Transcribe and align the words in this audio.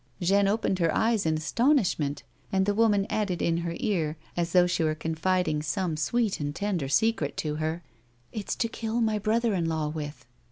Jeanne 0.19 0.47
opened 0.47 0.79
her 0.79 0.91
eyes 0.95 1.27
in 1.27 1.37
astonishment, 1.37 2.23
and 2.51 2.65
the 2.65 2.73
woman 2.73 3.05
added 3.07 3.39
in 3.39 3.57
her 3.57 3.75
ear, 3.79 4.17
as 4.35 4.51
though 4.51 4.65
she 4.65 4.83
were 4.83 4.95
confiding 4.95 5.61
some 5.61 5.95
sweet 5.95 6.39
and 6.39 6.55
tender 6.55 6.87
secret 6.87 7.37
to 7.37 7.57
her:" 7.57 7.83
It's 8.31 8.55
to 8.55 8.67
kill 8.67 8.99
my 8.99 9.19
brother 9.19 9.53
in 9.53 9.65
law 9.69 9.89
with." 9.89 10.25